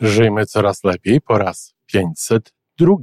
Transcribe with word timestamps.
Żyjmy 0.00 0.46
coraz 0.46 0.84
lepiej 0.84 1.20
po 1.20 1.38
raz 1.38 1.74
502. 1.86 2.94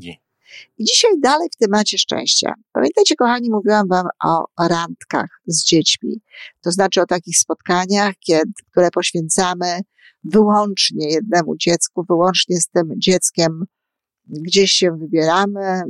I 0.78 0.84
dzisiaj 0.86 1.12
dalej 1.20 1.50
w 1.56 1.58
temacie 1.58 1.98
szczęścia. 1.98 2.54
Pamiętajcie, 2.72 3.16
kochani, 3.16 3.50
mówiłam 3.50 3.88
Wam 3.88 4.08
o 4.24 4.46
randkach 4.60 5.30
z 5.48 5.64
dziećmi. 5.64 6.22
To 6.62 6.72
znaczy 6.72 7.02
o 7.02 7.06
takich 7.06 7.38
spotkaniach, 7.38 8.14
które 8.72 8.92
poświęcamy 8.92 9.80
wyłącznie 10.24 11.10
jednemu 11.10 11.58
dziecku, 11.58 12.06
wyłącznie 12.10 12.62
z 12.62 12.68
tym 12.68 12.90
dzieckiem 12.98 13.66
gdzieś 14.28 14.72
się 14.72 14.92
wybieramy, 14.92 15.82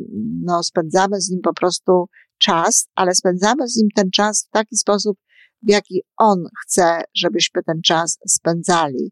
no, 0.44 0.64
spędzamy 0.64 1.22
z 1.22 1.30
nim 1.30 1.42
po 1.42 1.54
prostu 1.54 2.06
czas, 2.38 2.88
ale 2.96 3.16
spędzamy 3.16 3.68
z 3.68 3.76
nim 3.76 3.88
ten 3.96 4.12
czas 4.12 4.46
w 4.48 4.50
taki 4.50 4.78
sposób, 4.78 5.18
w 5.62 5.70
jaki 5.70 6.02
on 6.18 6.44
chce, 6.62 7.04
żebyśmy 7.16 7.64
ten 7.64 7.82
czas 7.82 8.18
spędzali. 8.28 9.12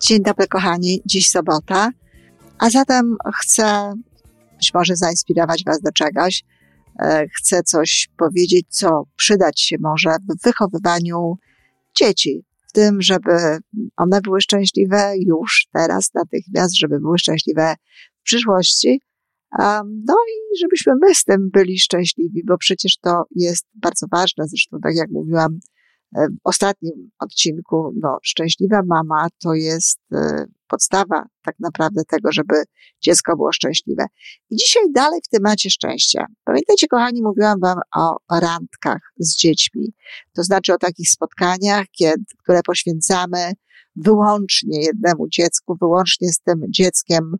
Dzień 0.00 0.22
dobry, 0.22 0.46
kochani. 0.46 1.02
Dziś 1.06 1.30
sobota, 1.30 1.90
a 2.58 2.70
zatem 2.70 3.16
chcę 3.34 3.94
być 4.56 4.74
może 4.74 4.96
zainspirować 4.96 5.64
Was 5.66 5.80
do 5.80 5.92
czegoś. 5.92 6.44
E, 7.00 7.26
chcę 7.36 7.62
coś 7.62 8.08
powiedzieć, 8.16 8.66
co 8.68 9.02
przydać 9.16 9.60
się 9.60 9.76
może 9.80 10.10
w 10.10 10.44
wychowywaniu 10.44 11.34
dzieci. 11.96 12.44
W 12.68 12.72
tym, 12.72 13.02
żeby 13.02 13.58
one 13.96 14.20
były 14.20 14.40
szczęśliwe 14.40 15.14
już 15.26 15.66
teraz, 15.72 16.10
natychmiast, 16.14 16.78
żeby 16.78 17.00
były 17.00 17.18
szczęśliwe 17.18 17.74
w 18.20 18.22
przyszłości. 18.22 19.00
No 19.82 20.14
i 20.28 20.58
żebyśmy 20.60 20.92
my 21.00 21.14
z 21.14 21.24
tym 21.24 21.50
byli 21.52 21.78
szczęśliwi, 21.78 22.42
bo 22.46 22.58
przecież 22.58 22.98
to 22.98 23.24
jest 23.36 23.66
bardzo 23.74 24.06
ważne. 24.12 24.44
Zresztą, 24.48 24.78
tak 24.82 24.94
jak 24.94 25.10
mówiłam, 25.10 25.58
w 26.14 26.36
ostatnim 26.44 27.10
odcinku, 27.18 27.92
no, 28.02 28.18
szczęśliwa 28.22 28.80
mama 28.86 29.28
to 29.42 29.54
jest 29.54 30.00
e, 30.12 30.44
podstawa 30.68 31.24
tak 31.42 31.54
naprawdę 31.60 32.02
tego, 32.04 32.32
żeby 32.32 32.54
dziecko 33.00 33.36
było 33.36 33.52
szczęśliwe. 33.52 34.04
I 34.50 34.56
dzisiaj 34.56 34.82
dalej 34.94 35.20
w 35.24 35.28
temacie 35.28 35.70
szczęścia. 35.70 36.26
Pamiętajcie, 36.44 36.86
kochani, 36.86 37.22
mówiłam 37.22 37.60
wam 37.60 37.78
o 37.96 38.16
randkach 38.40 39.12
z 39.18 39.36
dziećmi. 39.36 39.92
To 40.32 40.42
znaczy 40.42 40.74
o 40.74 40.78
takich 40.78 41.10
spotkaniach, 41.10 41.86
kiedy, 41.98 42.24
które 42.42 42.60
poświęcamy 42.62 43.52
wyłącznie 43.96 44.80
jednemu 44.82 45.28
dziecku, 45.28 45.76
wyłącznie 45.80 46.32
z 46.32 46.40
tym 46.40 46.60
dzieckiem 46.68 47.36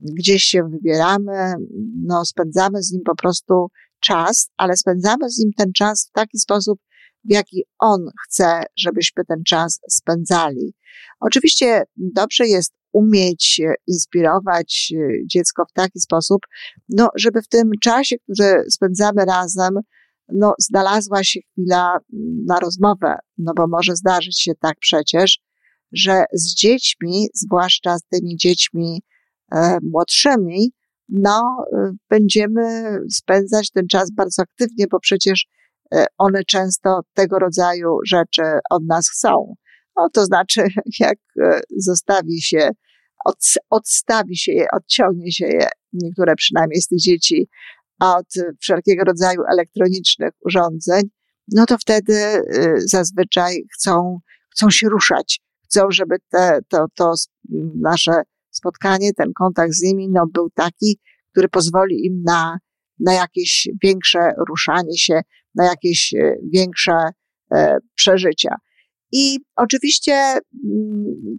gdzieś 0.00 0.42
się 0.44 0.68
wybieramy, 0.70 1.54
no, 2.04 2.24
spędzamy 2.24 2.82
z 2.82 2.92
nim 2.92 3.02
po 3.04 3.16
prostu 3.16 3.68
czas, 4.00 4.50
ale 4.56 4.76
spędzamy 4.76 5.30
z 5.30 5.38
nim 5.38 5.52
ten 5.56 5.72
czas 5.72 6.08
w 6.08 6.12
taki 6.12 6.38
sposób, 6.38 6.80
w 7.28 7.32
jaki 7.32 7.64
on 7.78 8.00
chce, 8.24 8.62
żebyśmy 8.76 9.24
ten 9.24 9.42
czas 9.46 9.80
spędzali. 9.88 10.74
Oczywiście 11.20 11.82
dobrze 11.96 12.46
jest 12.46 12.72
umieć 12.92 13.60
inspirować 13.86 14.92
e, 14.96 15.26
dziecko 15.26 15.64
w 15.70 15.72
taki 15.72 16.00
sposób, 16.00 16.40
no, 16.88 17.08
żeby 17.16 17.42
w 17.42 17.48
tym 17.48 17.70
czasie, 17.82 18.16
który 18.18 18.64
spędzamy 18.70 19.24
razem, 19.24 19.74
no, 20.28 20.54
znalazła 20.58 21.24
się 21.24 21.40
chwila 21.40 21.98
na 22.46 22.60
rozmowę, 22.60 23.18
no 23.38 23.52
bo 23.56 23.66
może 23.66 23.96
zdarzyć 23.96 24.40
się 24.40 24.52
tak 24.60 24.76
przecież, 24.80 25.38
że 25.92 26.24
z 26.32 26.54
dziećmi, 26.54 27.28
zwłaszcza 27.34 27.98
z 27.98 28.02
tymi 28.02 28.36
dziećmi 28.36 29.02
e, 29.52 29.78
młodszymi, 29.82 30.70
no, 31.08 31.64
e, 31.72 31.92
będziemy 32.10 32.98
spędzać 33.10 33.70
ten 33.70 33.86
czas 33.86 34.10
bardzo 34.10 34.42
aktywnie, 34.42 34.86
bo 34.90 35.00
przecież 35.00 35.46
one 36.18 36.44
często 36.44 37.00
tego 37.14 37.38
rodzaju 37.38 37.98
rzeczy 38.06 38.42
od 38.70 38.86
nas 38.86 39.08
chcą. 39.10 39.54
No, 39.96 40.08
to 40.12 40.24
znaczy, 40.24 40.62
jak 41.00 41.18
e, 41.42 41.60
zostawi 41.76 42.42
się, 42.42 42.70
od, 43.24 43.36
odstawi 43.70 44.36
się 44.36 44.52
je, 44.52 44.66
odciągnie 44.72 45.32
się 45.32 45.46
je, 45.46 45.68
niektóre 45.92 46.34
przynajmniej 46.34 46.80
z 46.82 46.88
tych 46.88 46.98
dzieci, 46.98 47.48
od 48.00 48.26
wszelkiego 48.60 49.04
rodzaju 49.04 49.42
elektronicznych 49.52 50.30
urządzeń, 50.44 51.02
no 51.52 51.66
to 51.66 51.78
wtedy 51.78 52.14
e, 52.14 52.42
zazwyczaj 52.76 53.62
chcą, 53.74 54.20
chcą 54.52 54.70
się 54.70 54.88
ruszać. 54.88 55.40
Chcą, 55.64 55.90
żeby 55.90 56.16
te, 56.28 56.58
to, 56.68 56.86
to 56.94 57.14
nasze 57.80 58.22
spotkanie, 58.50 59.12
ten 59.12 59.32
kontakt 59.32 59.72
z 59.72 59.82
nimi, 59.82 60.08
no 60.08 60.26
był 60.32 60.50
taki, 60.50 61.00
który 61.32 61.48
pozwoli 61.48 62.06
im 62.06 62.22
na, 62.22 62.58
na 63.00 63.12
jakieś 63.12 63.68
większe 63.82 64.18
ruszanie 64.48 64.98
się, 64.98 65.20
na 65.56 65.64
jakieś 65.64 66.14
e, 66.14 66.36
większe 66.52 66.92
e, 67.52 67.78
przeżycia. 67.94 68.56
I 69.12 69.38
oczywiście 69.56 70.12
mm, 70.12 70.40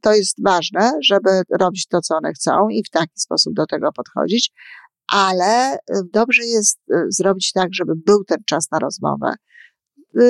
to 0.02 0.14
jest 0.14 0.44
ważne, 0.44 0.92
żeby 1.04 1.30
robić 1.60 1.88
to, 1.88 2.02
co 2.02 2.18
one 2.18 2.34
chcą 2.34 2.70
i 2.70 2.84
w 2.84 2.90
taki 2.90 3.20
sposób 3.20 3.54
do 3.54 3.66
tego 3.66 3.92
podchodzić, 3.92 4.52
ale 5.12 5.74
e, 5.74 5.78
dobrze 6.14 6.46
jest 6.46 6.80
zrobić 7.10 7.52
tak, 7.52 7.70
żeby 7.72 7.94
był 8.06 8.24
ten 8.24 8.38
czas 8.46 8.72
na 8.72 8.80
rozmowę. 8.80 9.34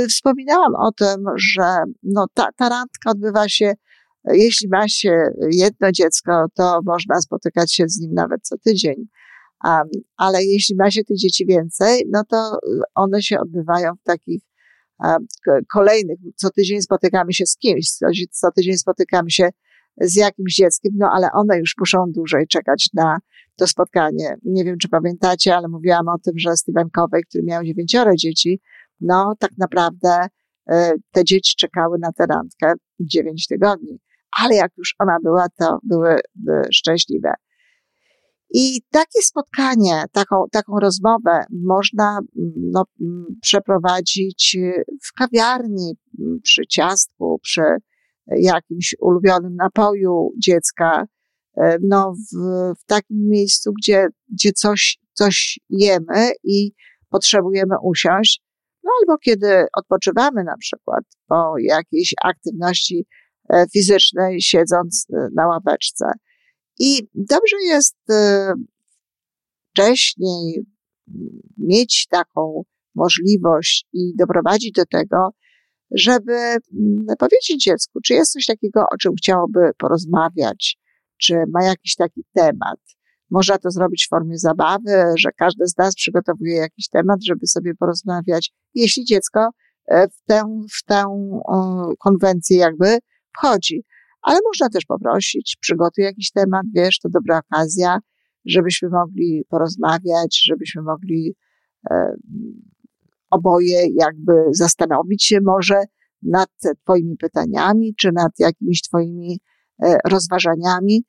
Wspominałam 0.09 0.75
o 0.75 0.91
tym, 0.91 1.23
że 1.35 1.77
no, 2.03 2.25
ta, 2.33 2.49
ta 2.55 2.69
randka 2.69 3.11
odbywa 3.11 3.49
się, 3.49 3.73
jeśli 4.25 4.67
ma 4.69 4.87
się 4.87 5.29
jedno 5.51 5.91
dziecko, 5.91 6.45
to 6.55 6.79
można 6.85 7.21
spotykać 7.21 7.73
się 7.73 7.83
z 7.87 7.99
nim 7.99 8.13
nawet 8.13 8.41
co 8.41 8.57
tydzień 8.57 9.07
ale 10.17 10.43
jeśli 10.43 10.75
ma 10.75 10.91
się 10.91 11.03
tych 11.03 11.17
dzieci 11.17 11.45
więcej, 11.45 12.03
no 12.11 12.23
to 12.29 12.59
one 12.95 13.21
się 13.21 13.39
odbywają 13.39 13.93
w 13.95 14.03
takich 14.03 14.41
kolejnych, 15.73 16.19
co 16.35 16.49
tydzień 16.49 16.81
spotykamy 16.81 17.33
się 17.33 17.45
z 17.45 17.57
kimś, 17.57 17.89
co 18.31 18.51
tydzień 18.51 18.77
spotykamy 18.77 19.31
się 19.31 19.49
z 20.01 20.15
jakimś 20.15 20.55
dzieckiem, 20.55 20.93
no 20.95 21.09
ale 21.13 21.31
one 21.31 21.59
już 21.59 21.75
muszą 21.79 22.05
dłużej 22.07 22.47
czekać 22.47 22.89
na 22.93 23.17
to 23.55 23.67
spotkanie. 23.67 24.37
Nie 24.43 24.63
wiem, 24.63 24.77
czy 24.77 24.89
pamiętacie, 24.89 25.55
ale 25.55 25.67
mówiłam 25.67 26.07
o 26.07 26.17
tym, 26.23 26.33
że 26.37 26.57
Steven 26.57 26.89
Covey, 26.89 27.21
który 27.29 27.43
miał 27.43 27.63
dziewięcioro 27.63 28.15
dzieci, 28.15 28.61
no 29.01 29.33
tak 29.39 29.51
naprawdę 29.57 30.27
e, 30.69 30.93
te 31.11 31.23
dzieci 31.23 31.55
czekały 31.57 31.97
na 31.99 32.11
tę 32.11 32.25
randkę 32.25 32.73
dziewięć 32.99 33.47
tygodni. 33.47 33.99
Ale 34.41 34.55
jak 34.55 34.71
już 34.77 34.95
ona 34.99 35.17
była, 35.23 35.45
to 35.59 35.79
były 35.83 36.09
e, 36.09 36.19
szczęśliwe. 36.71 37.33
I 38.49 38.81
takie 38.91 39.21
spotkanie, 39.21 40.03
taką, 40.11 40.45
taką 40.51 40.79
rozmowę 40.79 41.45
można 41.65 42.19
no, 42.55 42.83
przeprowadzić 43.41 44.57
w 45.03 45.13
kawiarni, 45.13 45.97
przy 46.43 46.61
ciastku, 46.69 47.39
przy 47.43 47.61
jakimś 48.27 48.95
ulubionym 48.99 49.55
napoju 49.55 50.31
dziecka, 50.43 51.05
no, 51.81 52.13
w, 52.13 52.37
w 52.79 52.85
takim 52.85 53.29
miejscu, 53.29 53.71
gdzie, 53.81 54.07
gdzie 54.33 54.51
coś, 54.51 54.97
coś 55.13 55.59
jemy 55.69 56.31
i 56.43 56.71
potrzebujemy 57.09 57.75
usiąść, 57.83 58.41
no 58.83 58.91
albo 59.01 59.17
kiedy 59.17 59.65
odpoczywamy 59.73 60.43
na 60.43 60.57
przykład 60.57 61.03
po 61.27 61.53
jakiejś 61.59 62.13
aktywności 62.23 63.05
e, 63.49 63.65
fizycznej, 63.73 64.41
siedząc 64.41 65.07
e, 65.13 65.27
na 65.35 65.47
ławeczce. 65.47 66.05
I 66.79 67.07
dobrze 67.13 67.55
jest 67.63 67.97
e, 68.09 68.53
wcześniej 69.71 70.65
mieć 71.57 72.07
taką 72.09 72.63
możliwość 72.95 73.85
i 73.93 74.13
doprowadzić 74.15 74.71
do 74.71 74.85
tego, 74.85 75.29
żeby 75.91 76.33
mm, 76.33 77.05
powiedzieć 77.19 77.63
dziecku, 77.63 77.99
czy 78.05 78.13
jest 78.13 78.31
coś 78.31 78.45
takiego, 78.45 78.81
o 78.93 78.97
czym 78.97 79.13
chciałoby 79.15 79.59
porozmawiać, 79.77 80.77
czy 81.17 81.35
ma 81.53 81.63
jakiś 81.63 81.95
taki 81.95 82.23
temat. 82.33 82.79
Można 83.29 83.57
to 83.57 83.71
zrobić 83.71 84.05
w 84.05 84.09
formie 84.09 84.37
zabawy, 84.37 85.13
że 85.17 85.29
każdy 85.37 85.67
z 85.67 85.77
nas 85.77 85.95
przygotowuje 85.95 86.55
jakiś 86.55 86.89
temat, 86.89 87.23
żeby 87.23 87.47
sobie 87.47 87.75
porozmawiać, 87.75 88.51
jeśli 88.73 89.05
dziecko 89.05 89.49
e, 89.87 90.07
w 90.07 90.23
tę, 90.27 90.61
w 90.79 90.83
tę 90.85 91.03
konwencję 91.99 92.57
jakby 92.57 92.97
wchodzi 93.37 93.83
ale 94.27 94.39
można 94.45 94.69
też 94.69 94.85
poprosić, 94.85 95.57
przygotuj 95.61 96.03
jakiś 96.03 96.31
temat, 96.31 96.65
wiesz, 96.75 96.99
to 96.99 97.09
dobra 97.09 97.41
okazja, 97.49 97.99
żebyśmy 98.45 98.89
mogli 98.89 99.43
porozmawiać, 99.49 100.41
żebyśmy 100.45 100.81
mogli 100.81 101.35
e, 101.91 102.15
oboje 103.29 103.87
jakby 103.95 104.33
zastanowić 104.51 105.25
się 105.25 105.41
może 105.41 105.83
nad 106.21 106.49
Twoimi 106.83 107.17
pytaniami, 107.17 107.95
czy 107.95 108.11
nad 108.11 108.31
jakimiś 108.39 108.81
Twoimi 108.81 109.39
e, 109.83 109.97
rozważaniami. 110.09 111.05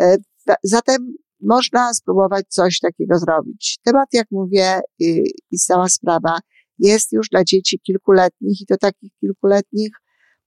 E, 0.00 0.16
zatem 0.62 1.14
można 1.40 1.94
spróbować 1.94 2.46
coś 2.48 2.78
takiego 2.80 3.18
zrobić. 3.18 3.78
Temat, 3.84 4.08
jak 4.12 4.26
mówię, 4.30 4.80
i, 4.98 5.22
i 5.50 5.56
cała 5.56 5.88
sprawa 5.88 6.38
jest 6.78 7.12
już 7.12 7.28
dla 7.28 7.44
dzieci 7.44 7.80
kilkuletnich 7.80 8.60
i 8.60 8.66
to 8.66 8.76
takich 8.76 9.12
kilkuletnich, 9.20 9.90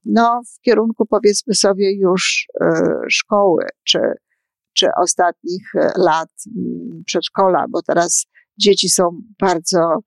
no 0.08 0.42
w 0.58 0.62
kierunku 0.62 1.06
powiedzmy 1.06 1.54
sobie 1.54 1.98
już 1.98 2.48
y, 2.62 2.66
szkoły, 3.10 3.66
czy, 3.84 4.00
czy 4.74 4.88
ostatnich 4.98 5.72
lat 5.98 6.30
y, 6.48 6.52
przedszkola, 7.06 7.66
bo 7.70 7.82
teraz 7.82 8.26
dzieci 8.58 8.90
są 8.90 9.22
bardzo 9.40 10.00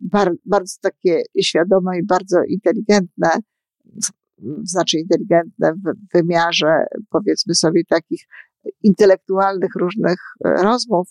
bar, 0.00 0.32
bardzo 0.44 0.76
takie 0.82 1.22
świadome 1.42 1.98
i 1.98 2.06
bardzo 2.06 2.42
inteligentne, 2.48 3.28
znaczy 4.62 4.98
inteligentne 4.98 5.72
w 5.72 6.12
wymiarze, 6.14 6.84
powiedzmy 7.10 7.54
sobie, 7.54 7.82
takich 7.88 8.20
intelektualnych 8.82 9.70
różnych 9.76 10.18
e, 10.44 10.62
rozmów, 10.62 11.08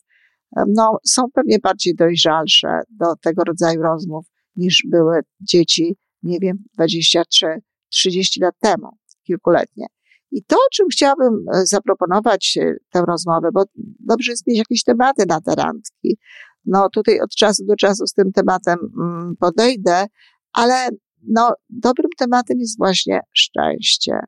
no, 0.67 0.97
są 1.05 1.23
pewnie 1.33 1.59
bardziej 1.59 1.95
dojrzalsze 1.95 2.79
do 2.89 3.15
tego 3.21 3.43
rodzaju 3.43 3.81
rozmów 3.81 4.25
niż 4.55 4.83
były 4.89 5.19
dzieci, 5.41 5.97
nie 6.23 6.39
wiem, 6.39 6.57
23, 6.73 7.45
30 7.89 8.42
lat 8.42 8.56
temu, 8.60 8.98
kilkuletnie. 9.24 9.86
I 10.31 10.44
to, 10.44 10.57
czym 10.74 10.88
chciałabym 10.92 11.45
e, 11.54 11.66
zaproponować 11.66 12.57
e, 12.62 12.74
tę 12.89 13.04
rozmowę, 13.07 13.50
bo 13.54 13.63
dobrze 14.00 14.31
jest 14.31 14.48
mieć 14.48 14.57
jakieś 14.57 14.84
tematy 14.84 15.25
na 15.28 15.42
te 15.42 15.56
randki, 15.56 16.18
no 16.66 16.89
tutaj 16.89 17.19
od 17.19 17.30
czasu 17.30 17.66
do 17.66 17.75
czasu 17.75 18.07
z 18.07 18.13
tym 18.13 18.31
tematem 18.31 18.80
mm, 19.00 19.36
podejdę, 19.39 20.06
ale 20.54 20.89
no, 21.28 21.54
dobrym 21.69 22.10
tematem 22.18 22.60
jest 22.60 22.78
właśnie 22.78 23.19
szczęście. 23.34 24.19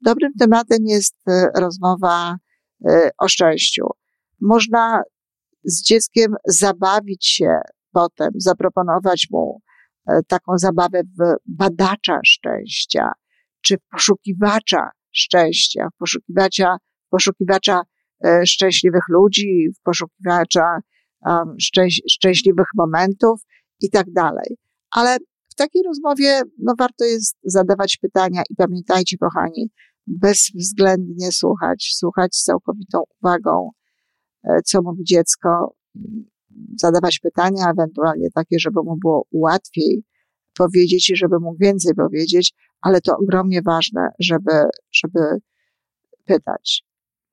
Dobrym 0.00 0.32
tematem 0.38 0.78
jest 0.84 1.16
e, 1.28 1.46
rozmowa 1.56 2.36
o 3.18 3.28
szczęściu. 3.28 3.86
Można 4.40 5.02
z 5.64 5.82
dzieckiem 5.82 6.34
zabawić 6.46 7.26
się 7.26 7.60
potem, 7.92 8.30
zaproponować 8.36 9.26
mu 9.30 9.60
taką 10.28 10.58
zabawę 10.58 11.02
w 11.02 11.34
badacza 11.46 12.20
szczęścia, 12.24 13.12
czy 13.60 13.76
w 13.76 13.80
poszukiwacza 13.90 14.90
szczęścia, 15.12 15.88
w 15.94 15.98
poszukiwacza, 15.98 16.76
poszukiwacza 17.10 17.82
szczęśliwych 18.44 19.04
ludzi, 19.08 19.68
w 19.78 19.82
poszukiwacza 19.82 20.78
szczęś, 21.60 22.00
szczęśliwych 22.10 22.66
momentów 22.76 23.40
i 23.80 23.90
tak 23.90 24.12
dalej. 24.12 24.56
Ale 24.90 25.16
w 25.52 25.54
takiej 25.54 25.82
rozmowie 25.86 26.42
no, 26.58 26.74
warto 26.78 27.04
jest 27.04 27.36
zadawać 27.44 27.96
pytania 27.96 28.42
i 28.50 28.54
pamiętajcie, 28.54 29.16
kochani, 29.18 29.70
bezwzględnie 30.06 31.32
słuchać, 31.32 31.92
słuchać 31.94 32.36
z 32.36 32.44
całkowitą 32.44 33.02
uwagą, 33.20 33.70
e, 34.44 34.62
co 34.64 34.82
mówi 34.82 35.04
dziecko, 35.04 35.74
zadawać 36.76 37.18
pytania, 37.18 37.70
ewentualnie 37.70 38.30
takie, 38.34 38.58
żeby 38.58 38.82
mu 38.82 38.96
było 38.96 39.26
łatwiej 39.32 40.04
powiedzieć 40.58 41.10
i 41.10 41.16
żeby 41.16 41.38
mógł 41.40 41.58
więcej 41.58 41.94
powiedzieć, 41.94 42.54
ale 42.80 43.00
to 43.00 43.16
ogromnie 43.16 43.62
ważne, 43.62 44.08
żeby, 44.18 44.52
żeby 44.92 45.20
pytać. 46.24 46.84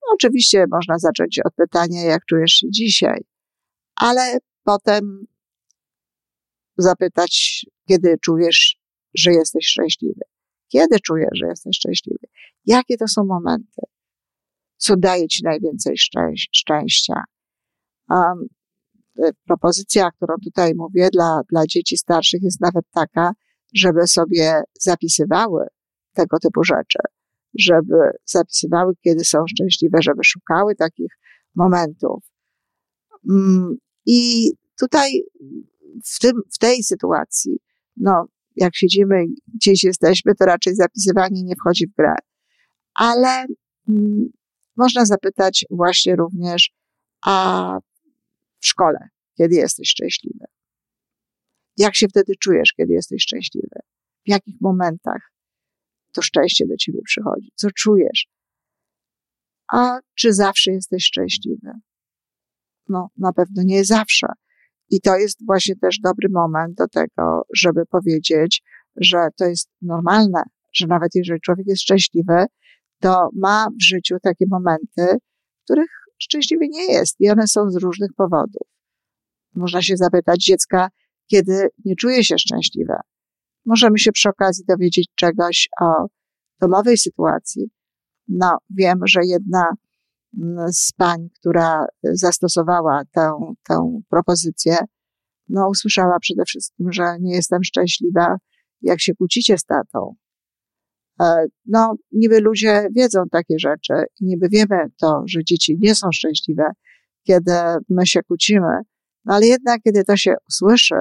No, 0.01 0.13
oczywiście 0.13 0.65
można 0.71 0.97
zacząć 0.97 1.39
od 1.45 1.53
pytania, 1.55 2.03
jak 2.03 2.25
czujesz 2.25 2.51
się 2.51 2.67
dzisiaj, 2.69 3.21
ale 3.95 4.37
potem 4.63 5.25
zapytać, 6.77 7.65
kiedy 7.87 8.17
czujesz, 8.21 8.77
że 9.13 9.31
jesteś 9.31 9.65
szczęśliwy. 9.65 10.21
Kiedy 10.67 10.99
czujesz, 10.99 11.29
że 11.33 11.47
jesteś 11.47 11.75
szczęśliwy? 11.77 12.27
Jakie 12.65 12.97
to 12.97 13.07
są 13.07 13.25
momenty? 13.25 13.81
Co 14.77 14.95
daje 14.97 15.27
ci 15.27 15.43
najwięcej 15.43 15.95
szczęścia? 16.51 17.23
Propozycja, 19.45 20.11
którą 20.11 20.35
tutaj 20.43 20.73
mówię 20.75 21.09
dla, 21.13 21.41
dla 21.51 21.65
dzieci 21.67 21.97
starszych 21.97 22.41
jest 22.43 22.61
nawet 22.61 22.85
taka, 22.91 23.31
żeby 23.73 24.07
sobie 24.07 24.61
zapisywały 24.79 25.67
tego 26.13 26.39
typu 26.39 26.63
rzeczy, 26.63 26.99
żeby 27.59 27.95
zapisywały, 28.25 28.93
kiedy 29.03 29.25
są 29.25 29.43
szczęśliwe, 29.49 29.97
żeby 30.01 30.23
szukały 30.23 30.75
takich 30.75 31.11
momentów. 31.55 32.23
Mm, 33.29 33.77
i 34.05 34.51
tutaj 34.79 35.23
w, 36.05 36.19
tym, 36.19 36.41
w 36.53 36.57
tej 36.57 36.83
sytuacji, 36.83 37.59
no, 37.97 38.25
jak 38.55 38.75
siedzimy, 38.75 39.25
gdzieś 39.55 39.83
jesteśmy, 39.83 40.35
to 40.35 40.45
raczej 40.45 40.75
zapisywanie 40.75 41.43
nie 41.43 41.55
wchodzi 41.55 41.87
w 41.87 41.95
grę. 41.95 42.15
Ale 42.95 43.45
mm, 43.89 44.29
można 44.77 45.05
zapytać 45.05 45.65
właśnie 45.69 46.15
również, 46.15 46.71
a 47.25 47.77
w 48.59 48.65
szkole, 48.65 49.09
kiedy 49.37 49.55
jesteś 49.55 49.89
szczęśliwy? 49.89 50.45
Jak 51.77 51.95
się 51.95 52.07
wtedy 52.07 52.33
czujesz, 52.35 52.73
kiedy 52.77 52.93
jesteś 52.93 53.23
szczęśliwy? 53.23 53.79
W 54.25 54.29
jakich 54.29 54.55
momentach 54.61 55.31
to 56.13 56.21
szczęście 56.21 56.67
do 56.67 56.75
ciebie 56.77 56.99
przychodzi? 57.05 57.51
Co 57.55 57.67
czujesz? 57.71 58.27
A 59.73 59.99
czy 60.15 60.33
zawsze 60.33 60.71
jesteś 60.71 61.05
szczęśliwy? 61.05 61.71
no 62.89 63.09
na 63.17 63.33
pewno 63.33 63.63
nie 63.65 63.85
zawsze. 63.85 64.27
I 64.89 65.01
to 65.01 65.15
jest 65.15 65.45
właśnie 65.45 65.75
też 65.75 65.99
dobry 65.99 66.29
moment 66.29 66.77
do 66.77 66.87
tego, 66.87 67.41
żeby 67.55 67.85
powiedzieć, 67.85 68.63
że 68.95 69.27
to 69.37 69.45
jest 69.45 69.69
normalne, 69.81 70.43
że 70.73 70.87
nawet 70.87 71.15
jeżeli 71.15 71.41
człowiek 71.41 71.67
jest 71.67 71.81
szczęśliwy, 71.81 72.45
to 73.01 73.29
ma 73.35 73.67
w 73.79 73.83
życiu 73.83 74.15
takie 74.23 74.45
momenty, 74.49 75.17
w 75.61 75.63
których 75.63 75.89
szczęśliwy 76.19 76.67
nie 76.67 76.93
jest 76.93 77.15
i 77.19 77.29
one 77.29 77.47
są 77.47 77.71
z 77.71 77.75
różnych 77.75 78.13
powodów. 78.13 78.67
Można 79.55 79.81
się 79.81 79.97
zapytać 79.97 80.45
dziecka, 80.45 80.89
kiedy 81.27 81.69
nie 81.85 81.95
czuje 81.95 82.23
się 82.23 82.35
szczęśliwe. 82.37 82.99
Możemy 83.65 83.99
się 83.99 84.11
przy 84.11 84.29
okazji 84.29 84.63
dowiedzieć 84.67 85.09
czegoś 85.15 85.69
o 85.81 86.07
domowej 86.61 86.97
sytuacji. 86.97 87.69
No, 88.27 88.57
wiem, 88.69 88.99
że 89.05 89.19
jedna 89.23 89.63
z 90.71 90.91
pań, 90.91 91.29
która 91.39 91.85
zastosowała 92.03 93.01
tę, 93.11 93.31
tę 93.67 94.01
propozycję, 94.09 94.77
no 95.49 95.69
usłyszała 95.69 96.19
przede 96.19 96.45
wszystkim, 96.45 96.91
że 96.91 97.03
nie 97.19 97.35
jestem 97.35 97.63
szczęśliwa, 97.63 98.37
jak 98.81 99.01
się 99.01 99.15
kłócicie 99.15 99.57
z 99.57 99.63
tatą. 99.63 100.15
E, 101.21 101.45
no, 101.65 101.95
niby 102.11 102.39
ludzie 102.41 102.87
wiedzą 102.95 103.23
takie 103.31 103.59
rzeczy 103.59 103.93
i 104.21 104.25
niby 104.25 104.49
wiemy 104.49 104.89
to, 105.01 105.23
że 105.25 105.43
dzieci 105.43 105.77
nie 105.79 105.95
są 105.95 106.07
szczęśliwe, 106.13 106.63
kiedy 107.23 107.53
my 107.89 108.07
się 108.07 108.23
kłócimy, 108.23 108.79
no 109.25 109.35
ale 109.35 109.47
jednak, 109.47 109.81
kiedy 109.81 110.03
to 110.03 110.17
się 110.17 110.33
usłyszy, 110.49 110.95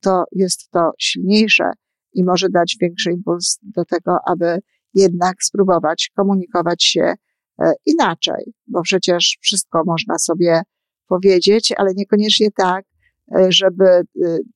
to 0.00 0.24
jest 0.32 0.70
to 0.70 0.90
silniejsze 0.98 1.70
i 2.14 2.24
może 2.24 2.48
dać 2.48 2.76
większy 2.80 3.12
impuls 3.12 3.58
do 3.62 3.84
tego, 3.84 4.18
aby 4.26 4.58
jednak 4.94 5.34
spróbować 5.42 6.10
komunikować 6.16 6.84
się 6.84 7.14
E, 7.62 7.72
inaczej, 7.86 8.54
bo 8.66 8.82
przecież 8.82 9.38
wszystko 9.40 9.82
można 9.86 10.18
sobie 10.18 10.62
powiedzieć, 11.08 11.74
ale 11.76 11.94
niekoniecznie 11.94 12.48
tak, 12.56 12.84
e, 13.36 13.52
żeby 13.52 14.02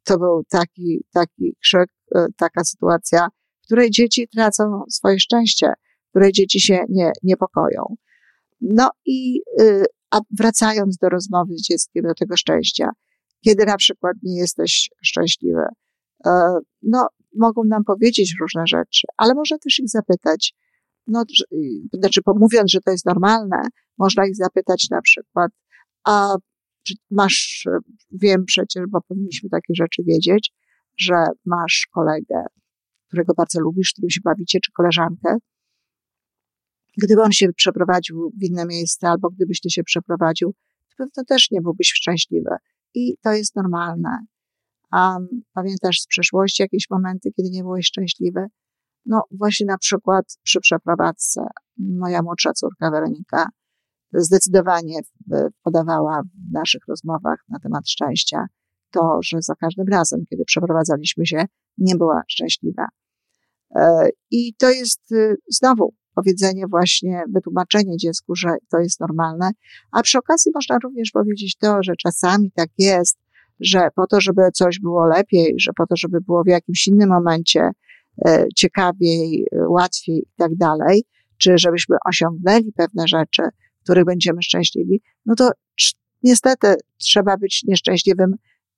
to 0.04 0.19
był 0.19 0.42
taki, 0.49 1.04
taki 1.12 1.57
krzyk, 1.62 1.88
taka 2.37 2.64
sytuacja, 2.64 3.28
w 3.62 3.66
której 3.66 3.90
dzieci 3.90 4.28
tracą 4.28 4.83
swoje 4.90 5.21
szczęście, 5.21 5.73
w 6.07 6.11
której 6.11 6.33
dzieci 6.33 6.61
się 6.61 6.85
nie, 6.88 7.12
niepokoją. 7.23 7.97
No 8.61 8.90
i 9.07 9.40
a 10.11 10.21
wracając 10.38 10.97
do 10.97 11.09
rozmowy 11.09 11.52
z 11.57 11.62
dzieckiem, 11.62 12.04
do 12.04 12.14
tego 12.14 12.37
szczęścia, 12.37 12.88
kiedy 13.45 13.64
na 13.66 13.76
przykład 13.76 14.16
nie 14.23 14.40
jesteś 14.40 14.90
szczęśliwy, 15.04 15.62
no, 16.83 17.07
mogą 17.37 17.64
nam 17.64 17.85
powiedzieć 17.85 18.35
różne 18.40 18.62
rzeczy, 18.66 19.07
ale 19.16 19.35
można 19.35 19.59
też 19.59 19.78
ich 19.78 19.88
zapytać, 19.88 20.54
no, 21.07 21.25
znaczy 21.92 22.21
mówiąc, 22.26 22.71
że 22.71 22.81
to 22.81 22.90
jest 22.90 23.07
normalne, 23.07 23.62
można 23.99 24.26
ich 24.26 24.37
zapytać 24.37 24.87
na 24.90 25.02
przykład, 25.02 25.52
a 26.04 26.35
masz, 27.11 27.69
wiem 28.11 28.45
przecież, 28.45 28.83
bo 28.88 29.00
powinniśmy 29.09 29.50
takie 29.50 29.75
rzeczy 29.76 30.02
wiedzieć, 30.07 30.52
że 30.99 31.14
masz 31.47 31.88
kolegę, 31.95 32.45
którego 33.12 33.35
bardzo 33.35 33.61
lubisz, 33.61 33.92
którym 33.92 34.11
się 34.11 34.21
bawicie, 34.25 34.59
czy 34.61 34.73
koleżankę. 34.73 35.37
Gdyby 37.02 37.23
on 37.23 37.33
się 37.33 37.52
przeprowadził 37.52 38.33
w 38.40 38.42
inne 38.42 38.66
miejsce, 38.66 39.09
albo 39.09 39.31
gdybyś 39.31 39.61
ty 39.61 39.71
się 39.71 39.83
przeprowadził, 39.83 40.54
to 40.88 40.97
pewno 40.97 41.25
też 41.25 41.50
nie 41.50 41.61
byłbyś 41.61 41.92
szczęśliwy. 41.92 42.50
I 42.95 43.16
to 43.23 43.33
jest 43.33 43.57
normalne. 43.57 44.19
A 44.90 45.19
pamiętasz 45.52 46.00
z 46.00 46.07
przeszłości 46.07 46.62
jakieś 46.62 46.90
momenty, 46.90 47.33
kiedy 47.37 47.50
nie 47.50 47.62
byłeś 47.62 47.87
szczęśliwy? 47.87 48.47
No 49.07 49.23
właśnie 49.31 49.66
na 49.66 49.78
przykład 49.78 50.25
przy 50.42 50.61
przeprowadzce 50.61 51.40
moja 51.78 52.23
młodsza 52.23 52.52
córka 52.52 52.90
Weronika 52.90 53.47
zdecydowanie 54.12 55.00
podawała 55.62 56.23
w 56.23 56.52
naszych 56.52 56.83
rozmowach 56.88 57.45
na 57.49 57.59
temat 57.59 57.88
szczęścia, 57.88 58.47
to, 58.90 59.19
że 59.23 59.42
za 59.42 59.54
każdym 59.54 59.88
razem, 59.88 60.25
kiedy 60.31 60.45
przeprowadzaliśmy 60.45 61.26
się, 61.26 61.45
nie 61.78 61.97
była 61.97 62.23
szczęśliwa. 62.28 62.87
E, 63.76 64.09
I 64.31 64.55
to 64.55 64.71
jest 64.71 65.12
y, 65.12 65.37
znowu 65.49 65.95
powiedzenie 66.14 66.67
właśnie, 66.67 67.23
wytłumaczenie 67.35 67.97
dziecku, 67.97 68.35
że 68.35 68.49
to 68.71 68.79
jest 68.79 69.00
normalne. 69.00 69.50
A 69.93 70.02
przy 70.02 70.19
okazji 70.19 70.52
można 70.55 70.79
również 70.85 71.11
powiedzieć 71.11 71.57
to, 71.57 71.79
że 71.83 71.93
czasami 71.97 72.50
tak 72.55 72.69
jest, 72.79 73.19
że 73.61 73.88
po 73.95 74.07
to, 74.07 74.21
żeby 74.21 74.43
coś 74.55 74.81
było 74.81 75.07
lepiej, 75.07 75.55
że 75.59 75.73
po 75.76 75.87
to, 75.87 75.97
żeby 75.97 76.21
było 76.21 76.43
w 76.45 76.49
jakimś 76.49 76.87
innym 76.87 77.09
momencie 77.09 77.71
e, 78.26 78.47
ciekawiej, 78.57 79.47
łatwiej 79.69 80.19
i 80.19 80.37
tak 80.37 80.57
dalej, 80.57 81.05
czy 81.38 81.59
żebyśmy 81.59 81.97
osiągnęli 82.07 82.73
pewne 82.76 83.09
rzeczy, 83.09 83.43
w 83.81 83.85
których 83.85 84.05
będziemy 84.05 84.43
szczęśliwi, 84.43 85.00
no 85.26 85.35
to 85.35 85.50
niestety 86.23 86.75
trzeba 86.99 87.37
być 87.37 87.62
nieszczęśliwym 87.69 88.35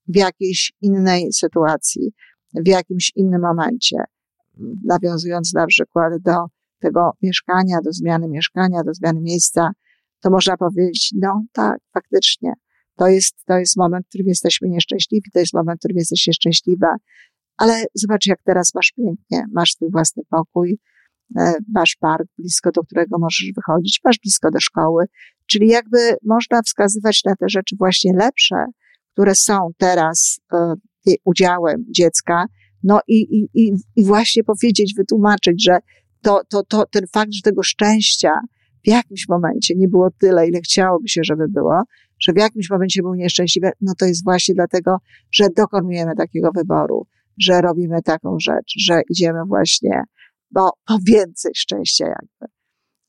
w 0.09 0.17
jakiejś 0.17 0.73
innej 0.81 1.33
sytuacji, 1.33 2.13
w 2.55 2.69
jakimś 2.69 3.13
innym 3.17 3.41
momencie. 3.41 3.97
Nawiązując 4.85 5.55
na 5.55 5.67
przykład 5.67 6.13
do 6.23 6.47
tego 6.81 7.11
mieszkania, 7.23 7.79
do 7.85 7.93
zmiany 7.93 8.29
mieszkania, 8.29 8.83
do 8.85 8.95
zmiany 8.95 9.21
miejsca, 9.21 9.71
to 10.21 10.31
można 10.31 10.57
powiedzieć, 10.57 11.11
no 11.21 11.45
tak, 11.53 11.79
faktycznie, 11.95 12.53
to 12.97 13.09
jest, 13.09 13.35
to 13.47 13.59
jest 13.59 13.77
moment, 13.77 14.07
w 14.07 14.09
którym 14.09 14.27
jesteśmy 14.27 14.69
nieszczęśliwi, 14.69 15.31
to 15.33 15.39
jest 15.39 15.55
moment, 15.55 15.79
w 15.79 15.81
którym 15.81 15.97
jesteś 15.97 16.27
nieszczęśliwa, 16.27 16.97
ale 17.57 17.85
zobacz, 17.95 18.27
jak 18.27 18.43
teraz 18.45 18.75
masz 18.75 18.93
pięknie, 18.97 19.45
masz 19.53 19.71
swój 19.71 19.91
własny 19.91 20.23
pokój, 20.31 20.79
e, 21.39 21.55
masz 21.75 21.97
park 22.01 22.27
blisko, 22.39 22.71
do 22.71 22.83
którego 22.83 23.19
możesz 23.19 23.53
wychodzić, 23.57 24.01
masz 24.05 24.19
blisko 24.19 24.51
do 24.51 24.61
szkoły, 24.61 25.05
czyli 25.47 25.69
jakby 25.69 25.99
można 26.25 26.63
wskazywać 26.63 27.25
na 27.25 27.37
te 27.37 27.49
rzeczy 27.49 27.77
właśnie 27.79 28.13
lepsze, 28.17 28.65
które 29.13 29.35
są 29.35 29.71
teraz 29.79 30.41
e, 30.53 30.75
udziałem 31.25 31.85
dziecka, 31.91 32.47
no 32.85 33.01
i, 33.09 33.49
i, 33.55 33.73
i, 33.97 34.05
właśnie 34.05 34.45
powiedzieć, 34.45 34.95
wytłumaczyć, 34.97 35.65
że 35.65 35.79
to, 36.23 36.41
to, 36.49 36.63
to, 36.63 36.87
ten 36.87 37.07
fakt, 37.13 37.33
że 37.33 37.43
tego 37.43 37.63
szczęścia 37.63 38.31
w 38.85 38.89
jakimś 38.89 39.29
momencie 39.29 39.75
nie 39.77 39.89
było 39.89 40.09
tyle, 40.19 40.49
ile 40.49 40.61
chciałoby 40.61 41.09
się, 41.09 41.21
żeby 41.25 41.49
było, 41.49 41.83
że 42.21 42.33
w 42.33 42.37
jakimś 42.39 42.71
momencie 42.71 43.03
był 43.03 43.15
nieszczęśliwy, 43.15 43.71
no 43.81 43.93
to 43.99 44.07
jest 44.07 44.25
właśnie 44.25 44.55
dlatego, 44.55 44.97
że 45.33 45.45
dokonujemy 45.57 46.13
takiego 46.17 46.51
wyboru, 46.55 47.07
że 47.41 47.61
robimy 47.61 48.03
taką 48.03 48.37
rzecz, 48.41 48.75
że 48.79 49.03
idziemy 49.11 49.41
właśnie 49.49 50.05
bo 50.55 50.71
po 50.87 50.99
więcej 51.09 51.53
szczęścia 51.55 52.07
jakby. 52.07 52.55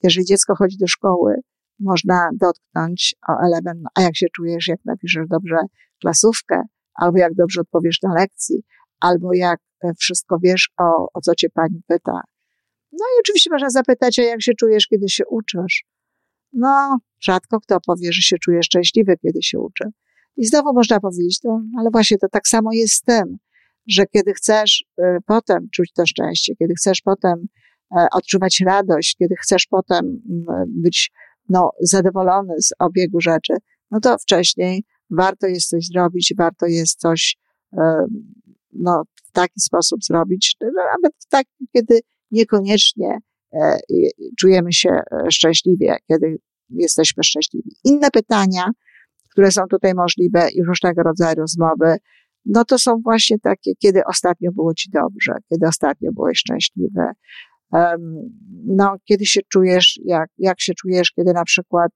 Jeżeli 0.03 0.25
dziecko 0.25 0.55
chodzi 0.55 0.77
do 0.77 0.88
szkoły, 0.88 1.36
można 1.79 2.29
dotknąć 2.34 3.15
o 3.27 3.34
element, 3.48 3.79
a 3.96 4.01
jak 4.01 4.15
się 4.15 4.27
czujesz, 4.36 4.67
jak 4.67 4.79
napiszesz 4.86 5.27
dobrze 5.29 5.55
klasówkę, 6.01 6.62
albo 6.94 7.17
jak 7.17 7.34
dobrze 7.34 7.62
odpowiesz 7.62 8.01
na 8.01 8.13
lekcji, 8.13 8.63
albo 9.00 9.34
jak 9.34 9.60
e, 9.84 9.94
wszystko 10.00 10.38
wiesz, 10.44 10.70
o, 10.80 11.08
o 11.14 11.22
co 11.22 11.36
cię 11.36 11.50
pani 11.50 11.82
pyta. 11.88 12.22
No 12.92 13.06
i 13.18 13.20
oczywiście 13.20 13.50
można 13.52 13.70
zapytać, 13.70 14.20
a 14.20 14.24
jak 14.24 14.42
się 14.42 14.54
czujesz, 14.60 14.88
kiedy 14.88 15.10
się 15.10 15.24
uczysz. 15.30 15.86
No, 16.54 16.98
rzadko 17.24 17.60
kto 17.60 17.78
powie, 17.88 18.14
że 18.14 18.22
się 18.22 18.38
czuje 18.38 18.64
szczęśliwy, 18.64 19.18
kiedy 19.22 19.44
się 19.44 19.60
uczy. 19.60 19.84
I 20.38 20.46
znowu 20.46 20.74
można 20.74 21.00
powiedzieć, 21.00 21.40
no, 21.44 21.62
ale 21.80 21.90
właśnie 21.92 22.18
to 22.18 22.28
tak 22.32 22.48
samo 22.48 22.70
jest 22.74 22.94
z 22.94 23.02
tym, 23.02 23.38
że 23.88 24.06
kiedy 24.06 24.34
chcesz 24.34 24.86
y, 25.00 25.04
potem 25.25 25.68
czuć 25.72 25.92
to 25.94 26.06
szczęście, 26.06 26.56
kiedy 26.56 26.74
chcesz 26.74 27.02
potem 27.02 27.40
y, 27.42 28.06
odczuwać 28.12 28.64
radość, 28.66 29.16
kiedy 29.20 29.36
chcesz 29.36 29.68
potem 29.68 30.06
y, 30.06 30.44
być 30.68 31.12
no, 31.50 31.72
zadowolony 31.82 32.54
z 32.62 32.70
obiegu 32.80 33.22
rzeczy, 33.22 33.54
no 33.92 34.00
to 34.00 34.18
wcześniej 34.18 34.84
warto 35.10 35.48
jest 35.48 35.70
coś 35.70 35.88
zrobić, 35.88 36.34
warto 36.38 36.66
jest 36.66 37.00
coś 37.00 37.38
no, 38.79 39.03
w 39.15 39.32
taki 39.32 39.60
sposób 39.60 40.03
zrobić, 40.03 40.55
nawet 40.62 41.13
tak, 41.29 41.46
kiedy 41.74 42.00
niekoniecznie 42.32 43.20
e, 43.53 43.77
czujemy 44.39 44.74
się 44.74 44.89
e, 44.89 45.32
szczęśliwie, 45.32 45.98
kiedy 46.08 46.38
jesteśmy 46.70 47.24
szczęśliwi. 47.24 47.72
Inne 47.84 48.12
pytania, 48.12 48.72
które 49.32 49.51
są 49.51 49.62
tutaj 49.70 49.94
możliwe 49.94 50.50
i 50.51 50.63
różnego 50.63 51.03
rodzaju 51.03 51.36
rozmowy, 51.36 51.98
no 52.46 52.65
to 52.65 52.79
są 52.79 53.01
właśnie 53.03 53.39
takie, 53.39 53.72
kiedy 53.75 54.01
ostatnio 54.05 54.51
było 54.51 54.74
ci 54.74 54.89
dobrze, 54.89 55.34
kiedy 55.50 55.67
ostatnio 55.67 56.12
byłeś 56.12 56.39
szczęśliwy, 56.39 57.01
no, 58.65 58.96
kiedy 59.05 59.25
się 59.25 59.41
czujesz, 59.51 60.00
jak, 60.05 60.29
jak 60.38 60.62
się 60.62 60.74
czujesz, 60.74 61.12
kiedy 61.12 61.34
na 61.34 61.44
przykład 61.44 61.91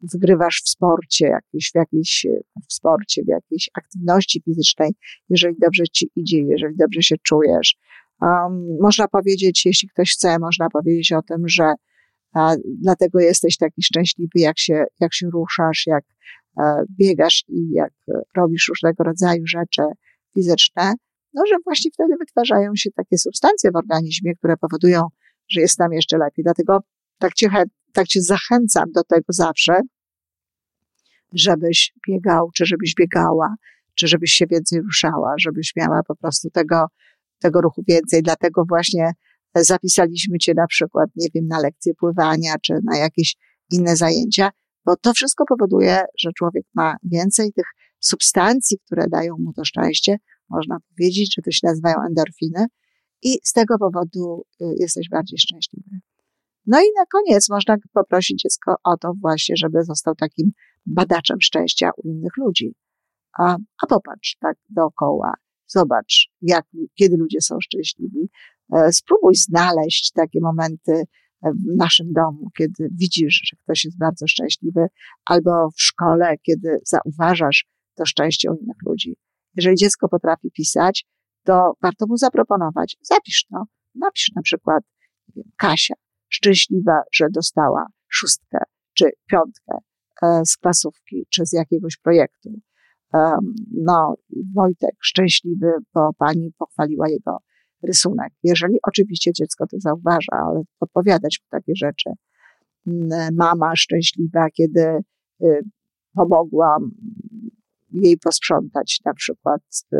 wygrywasz 0.00 0.62
w 0.64 0.68
sporcie, 0.68 1.26
jakiś, 1.26 1.70
w 1.70 1.74
jakiejś 1.74 2.26
w 2.68 2.72
sporcie, 2.72 3.22
w 3.22 3.28
jakiejś 3.28 3.70
aktywności 3.74 4.42
fizycznej, 4.44 4.92
jeżeli 5.28 5.56
dobrze 5.60 5.84
ci 5.92 6.10
idzie, 6.16 6.38
jeżeli 6.38 6.76
dobrze 6.76 7.02
się 7.02 7.16
czujesz. 7.22 7.76
Um, 8.20 8.76
można 8.80 9.08
powiedzieć, 9.08 9.66
jeśli 9.66 9.88
ktoś 9.88 10.12
chce, 10.12 10.38
można 10.38 10.70
powiedzieć 10.70 11.12
o 11.12 11.22
tym, 11.22 11.48
że 11.48 11.72
a, 12.34 12.56
dlatego 12.66 13.20
jesteś 13.20 13.56
taki 13.56 13.82
szczęśliwy, 13.82 14.38
jak 14.38 14.58
się, 14.58 14.84
jak 15.00 15.14
się 15.14 15.26
ruszasz, 15.32 15.86
jak 15.86 16.04
e, 16.60 16.84
biegasz 16.98 17.44
i 17.48 17.70
jak 17.70 17.92
robisz 18.36 18.68
różnego 18.68 19.04
rodzaju 19.04 19.46
rzeczy 19.46 19.82
fizyczne, 20.34 20.94
no, 21.34 21.46
że 21.46 21.54
właśnie 21.64 21.90
wtedy 21.90 22.14
wytwarzają 22.18 22.70
się 22.74 22.90
takie 22.90 23.18
substancje 23.18 23.70
w 23.70 23.76
organizmie, 23.76 24.34
które 24.34 24.56
powodują, 24.56 25.06
że 25.48 25.60
jest 25.60 25.78
nam 25.78 25.92
jeszcze 25.92 26.18
lepiej. 26.18 26.42
Dlatego 26.42 26.80
tak 27.18 27.34
cię, 27.34 27.48
tak 27.94 28.06
cię 28.06 28.22
zachęcam 28.22 28.92
do 28.92 29.04
tego 29.04 29.24
zawsze, 29.28 29.80
żebyś 31.32 31.92
biegał, 32.08 32.50
czy 32.54 32.66
żebyś 32.66 32.94
biegała, 32.94 33.54
czy 33.94 34.08
żebyś 34.08 34.32
się 34.32 34.46
więcej 34.46 34.80
ruszała, 34.80 35.34
żebyś 35.38 35.72
miała 35.76 36.02
po 36.02 36.16
prostu 36.16 36.50
tego, 36.50 36.86
tego 37.38 37.60
ruchu 37.60 37.82
więcej. 37.88 38.22
Dlatego 38.22 38.64
właśnie 38.68 39.12
zapisaliśmy 39.54 40.38
cię 40.38 40.52
na 40.56 40.66
przykład, 40.66 41.10
nie 41.16 41.28
wiem, 41.34 41.46
na 41.46 41.60
lekcję 41.60 41.94
pływania, 41.94 42.54
czy 42.62 42.74
na 42.84 42.98
jakieś 42.98 43.36
inne 43.70 43.96
zajęcia, 43.96 44.50
bo 44.84 44.96
to 44.96 45.12
wszystko 45.12 45.44
powoduje, 45.48 46.02
że 46.18 46.30
człowiek 46.38 46.64
ma 46.74 46.96
więcej 47.02 47.52
tych 47.52 47.66
substancji, 48.00 48.78
które 48.86 49.06
dają 49.08 49.36
mu 49.38 49.52
to 49.52 49.64
szczęście, 49.64 50.16
można 50.48 50.78
powiedzieć, 50.88 51.34
że 51.36 51.42
to 51.42 51.50
się 51.50 51.66
nazywają 51.66 51.96
endorfiny 52.08 52.66
i 53.22 53.38
z 53.44 53.52
tego 53.52 53.78
powodu 53.78 54.44
y, 54.60 54.64
jesteś 54.78 55.08
bardziej 55.08 55.38
szczęśliwy. 55.38 55.90
No 56.66 56.80
i 56.80 56.86
na 56.98 57.06
koniec 57.12 57.50
można 57.50 57.76
poprosić 57.92 58.42
dziecko 58.42 58.74
o 58.84 58.96
to 58.96 59.12
właśnie, 59.20 59.56
żeby 59.56 59.84
został 59.84 60.14
takim 60.14 60.50
badaczem 60.86 61.36
szczęścia 61.40 61.90
u 61.96 62.08
innych 62.08 62.36
ludzi. 62.36 62.74
A, 63.38 63.56
a 63.82 63.86
popatrz 63.86 64.36
tak 64.40 64.56
dookoła, 64.68 65.32
zobacz, 65.66 66.28
jak, 66.42 66.64
kiedy 66.94 67.16
ludzie 67.16 67.40
są 67.40 67.56
szczęśliwi. 67.60 68.28
E, 68.72 68.92
spróbuj 68.92 69.34
znaleźć 69.34 70.12
takie 70.12 70.38
momenty 70.42 70.92
e, 70.92 71.04
w 71.52 71.76
naszym 71.76 72.12
domu, 72.12 72.50
kiedy 72.58 72.88
widzisz, 72.92 73.40
że 73.44 73.56
ktoś 73.64 73.84
jest 73.84 73.98
bardzo 73.98 74.26
szczęśliwy, 74.26 74.86
albo 75.26 75.70
w 75.70 75.82
szkole, 75.82 76.34
kiedy 76.42 76.78
zauważasz 76.86 77.66
to 77.94 78.06
szczęście 78.06 78.50
u 78.50 78.54
innych 78.54 78.76
ludzi. 78.86 79.16
Jeżeli 79.56 79.76
dziecko 79.76 80.08
potrafi 80.08 80.50
pisać, 80.50 81.06
to 81.44 81.72
warto 81.82 82.06
mu 82.06 82.16
zaproponować, 82.16 82.96
zapisz 83.02 83.44
to. 83.50 83.64
Napisz 83.94 84.32
na 84.36 84.42
przykład 84.42 84.84
Kasia, 85.56 85.94
szczęśliwa, 86.28 87.02
że 87.12 87.26
dostała 87.30 87.86
szóstkę 88.08 88.58
czy 88.94 89.10
piątkę 89.30 89.78
e, 90.22 90.42
z 90.46 90.56
klasówki, 90.56 91.26
czy 91.30 91.46
z 91.46 91.52
jakiegoś 91.52 91.96
projektu. 91.96 92.50
No, 93.70 94.14
Wojtek 94.54 94.94
szczęśliwy, 95.00 95.72
bo 95.94 96.10
pani 96.18 96.52
pochwaliła 96.58 97.08
jego 97.08 97.38
rysunek. 97.82 98.32
Jeżeli 98.42 98.78
oczywiście 98.82 99.32
dziecko 99.32 99.66
to 99.66 99.76
zauważa, 99.80 100.32
ale 100.32 100.62
podpowiadać 100.78 101.40
mu 101.42 101.58
takie 101.58 101.72
rzeczy. 101.76 102.10
Mama 103.32 103.76
szczęśliwa, 103.76 104.50
kiedy 104.50 104.80
y, 105.42 105.62
pomogłam 106.14 106.90
jej 107.90 108.18
posprzątać 108.18 109.00
na 109.04 109.14
przykład 109.14 109.62
y, 109.92 109.96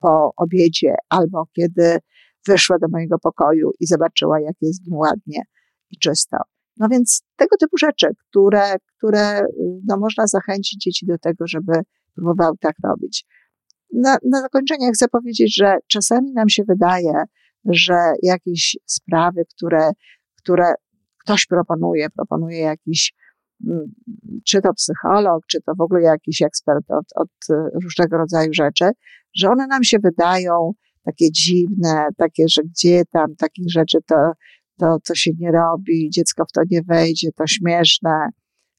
po 0.00 0.32
obiedzie, 0.36 0.94
albo 1.08 1.46
kiedy 1.52 1.98
wyszła 2.46 2.78
do 2.78 2.86
mojego 2.88 3.18
pokoju 3.18 3.70
i 3.80 3.86
zobaczyła, 3.86 4.40
jak 4.40 4.56
jest 4.60 4.86
nim 4.86 4.96
ładnie 4.96 5.42
i 5.90 5.98
czysto. 5.98 6.36
No 6.76 6.88
więc 6.88 7.22
tego 7.36 7.56
typu 7.56 7.76
rzeczy, 7.76 8.06
które, 8.28 8.76
które 8.98 9.46
no, 9.88 9.96
można 9.98 10.26
zachęcić 10.26 10.84
dzieci 10.84 11.06
do 11.06 11.18
tego, 11.18 11.46
żeby 11.46 11.72
próbowały 12.14 12.56
tak 12.60 12.74
robić. 12.84 13.26
Na, 13.92 14.16
na 14.30 14.40
zakończenie 14.40 14.92
chcę 14.92 15.08
powiedzieć, 15.08 15.56
że 15.56 15.76
czasami 15.86 16.32
nam 16.32 16.48
się 16.48 16.62
wydaje, 16.68 17.12
że 17.64 17.94
jakieś 18.22 18.76
sprawy, 18.86 19.42
które, 19.56 19.90
które 20.36 20.74
ktoś 21.18 21.46
proponuje, 21.46 22.10
proponuje 22.10 22.58
jakiś 22.58 23.12
Mm, 23.66 23.94
czy 24.44 24.60
to 24.60 24.74
psycholog, 24.74 25.46
czy 25.46 25.60
to 25.62 25.74
w 25.74 25.80
ogóle 25.80 26.02
jakiś 26.02 26.42
ekspert 26.42 26.90
od, 26.90 27.06
od 27.14 27.28
różnego 27.82 28.18
rodzaju 28.18 28.52
rzeczy, 28.52 28.90
że 29.36 29.50
one 29.50 29.66
nam 29.66 29.84
się 29.84 29.98
wydają 29.98 30.72
takie 31.04 31.30
dziwne, 31.30 32.06
takie, 32.16 32.44
że 32.48 32.62
gdzie 32.62 33.02
tam 33.12 33.36
takich 33.36 33.70
rzeczy 33.70 33.98
to, 34.06 34.32
to, 34.78 34.96
to 35.06 35.14
się 35.14 35.30
nie 35.38 35.52
robi, 35.52 36.10
dziecko 36.10 36.44
w 36.44 36.52
to 36.52 36.60
nie 36.70 36.82
wejdzie, 36.82 37.32
to 37.32 37.46
śmieszne. 37.46 38.28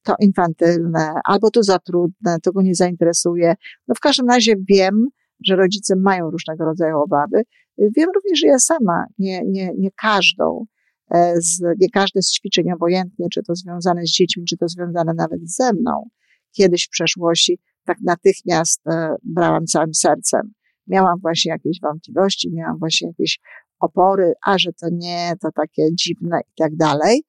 to 0.03 0.15
infantylne, 0.19 1.13
albo 1.23 1.51
to 1.51 1.63
za 1.63 1.79
trudne, 1.79 2.37
to 2.43 2.51
go 2.51 2.61
nie 2.61 2.75
zainteresuje. 2.75 3.55
No 3.87 3.95
w 3.95 3.99
każdym 3.99 4.27
razie 4.27 4.55
wiem, 4.69 5.07
że 5.45 5.55
rodzice 5.55 5.95
mają 5.95 6.31
różnego 6.31 6.65
rodzaju 6.65 6.97
obawy. 6.97 7.43
Wiem 7.77 8.09
również, 8.15 8.39
że 8.39 8.47
ja 8.47 8.59
sama 8.59 9.05
nie, 9.17 9.41
nie, 9.45 9.71
nie 9.77 9.89
każdą, 9.91 10.65
e, 11.11 11.33
z, 11.37 11.61
nie 11.79 11.89
każde 11.89 12.21
z 12.21 12.31
ćwiczeń 12.31 12.71
obojętnie, 12.71 13.27
czy 13.33 13.43
to 13.43 13.55
związane 13.55 14.01
z 14.05 14.11
dziećmi, 14.11 14.43
czy 14.45 14.57
to 14.57 14.67
związane 14.67 15.13
nawet 15.13 15.49
ze 15.51 15.73
mną, 15.73 16.09
kiedyś 16.51 16.85
w 16.85 16.89
przeszłości 16.89 17.59
tak 17.85 17.97
natychmiast 18.03 18.87
e, 18.87 19.15
brałam 19.23 19.65
całym 19.65 19.93
sercem. 19.93 20.51
Miałam 20.87 21.19
właśnie 21.21 21.51
jakieś 21.51 21.79
wątpliwości, 21.81 22.53
miałam 22.53 22.77
właśnie 22.79 23.07
jakieś 23.07 23.39
opory, 23.79 24.33
a 24.45 24.57
że 24.57 24.73
to 24.73 24.87
nie, 24.91 25.33
to 25.41 25.49
takie 25.51 25.83
dziwne 25.95 26.39
i 26.41 26.53
tak 26.57 26.75
dalej. 26.75 27.23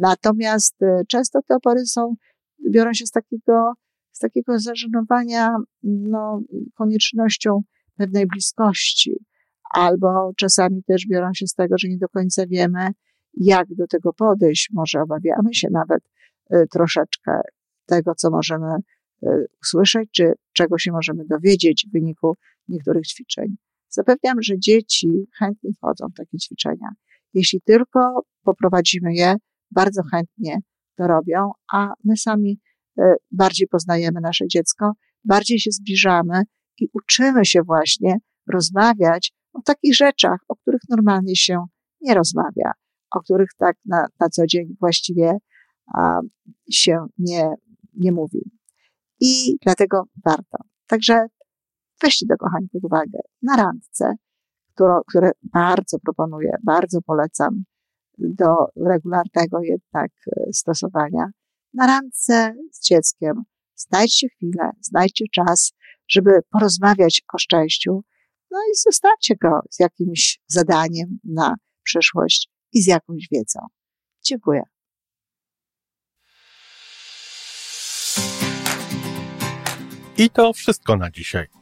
Natomiast 0.00 0.82
e, 0.82 1.02
często 1.08 1.40
te 1.48 1.56
opory 1.56 1.86
są, 1.86 2.14
biorą 2.70 2.92
się 2.92 3.06
z 3.06 3.10
takiego, 3.10 3.72
z 4.12 4.18
takiego 4.18 4.58
zażenowania, 4.58 5.56
no, 5.82 6.40
koniecznością 6.74 7.62
pewnej 7.96 8.26
bliskości, 8.26 9.16
albo 9.70 10.32
czasami 10.36 10.82
też 10.82 11.06
biorą 11.06 11.30
się 11.34 11.46
z 11.46 11.54
tego, 11.54 11.74
że 11.78 11.88
nie 11.88 11.98
do 11.98 12.08
końca 12.08 12.46
wiemy, 12.46 12.88
jak 13.34 13.66
do 13.74 13.86
tego 13.86 14.12
podejść. 14.12 14.70
Może 14.72 15.00
obawiamy 15.00 15.54
się 15.54 15.68
nawet 15.70 16.02
e, 16.50 16.66
troszeczkę 16.66 17.40
tego, 17.86 18.14
co 18.14 18.30
możemy 18.30 18.66
e, 19.22 19.44
usłyszeć, 19.62 20.10
czy 20.12 20.32
czego 20.52 20.78
się 20.78 20.92
możemy 20.92 21.24
dowiedzieć 21.24 21.86
w 21.88 21.92
wyniku 21.92 22.36
niektórych 22.68 23.06
ćwiczeń. 23.06 23.56
Zapewniam, 23.88 24.42
że 24.42 24.58
dzieci 24.58 25.08
chętnie 25.38 25.70
wchodzą 25.72 26.06
w 26.06 26.16
takie 26.16 26.38
ćwiczenia. 26.38 26.88
Jeśli 27.34 27.60
tylko 27.60 28.22
poprowadzimy 28.44 29.14
je, 29.14 29.34
bardzo 29.70 30.02
chętnie 30.12 30.58
to 30.96 31.06
robią, 31.06 31.50
a 31.72 31.92
my 32.04 32.16
sami 32.16 32.60
e, 32.98 33.14
bardziej 33.30 33.68
poznajemy 33.68 34.20
nasze 34.20 34.48
dziecko, 34.48 34.92
bardziej 35.24 35.58
się 35.58 35.70
zbliżamy 35.70 36.42
i 36.80 36.88
uczymy 36.92 37.44
się 37.44 37.62
właśnie 37.62 38.16
rozmawiać 38.52 39.32
o 39.52 39.62
takich 39.62 39.94
rzeczach, 39.94 40.38
o 40.48 40.56
których 40.56 40.80
normalnie 40.88 41.36
się 41.36 41.64
nie 42.00 42.14
rozmawia, 42.14 42.72
o 43.10 43.20
których 43.20 43.48
tak 43.58 43.76
na, 43.84 44.06
na 44.20 44.28
co 44.28 44.46
dzień 44.46 44.76
właściwie 44.80 45.38
a, 45.94 46.20
się 46.70 47.06
nie, 47.18 47.54
nie 47.94 48.12
mówi. 48.12 48.40
I 49.20 49.56
dlatego 49.62 50.04
warto. 50.24 50.58
Także 50.86 51.26
weźcie 52.02 52.26
to, 52.26 52.36
kochani, 52.36 52.68
pod 52.72 52.84
uwagę. 52.84 53.18
Na 53.42 53.56
randce, 53.56 54.14
które, 55.08 55.30
bardzo 55.42 55.98
proponuję, 55.98 56.50
bardzo 56.64 57.02
polecam 57.02 57.64
do 58.18 58.46
regularnego 58.76 59.60
jednak 59.62 60.10
e, 60.26 60.52
stosowania, 60.52 61.30
na 61.74 61.86
randce 61.86 62.54
z 62.72 62.88
dzieckiem 62.88 63.42
znajdźcie 63.74 64.28
chwilę, 64.28 64.70
znajdźcie 64.80 65.24
czas, 65.34 65.72
żeby 66.08 66.30
porozmawiać 66.50 67.22
o 67.34 67.38
szczęściu, 67.38 68.04
no 68.50 68.58
i 68.72 68.76
zostawcie 68.76 69.36
go 69.36 69.60
z 69.70 69.80
jakimś 69.80 70.40
zadaniem 70.46 71.18
na 71.24 71.54
przyszłość 71.82 72.50
i 72.72 72.82
z 72.82 72.86
jakąś 72.86 73.28
wiedzą. 73.32 73.60
Dziękuję. 74.24 74.62
I 80.18 80.30
to 80.30 80.52
wszystko 80.52 80.96
na 80.96 81.10
dzisiaj. 81.10 81.61